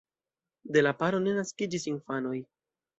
De 0.77 0.83
la 0.87 0.95
paro 1.03 1.21
ne 1.27 1.37
naskiĝis 1.37 1.89
infanoj. 1.95 2.37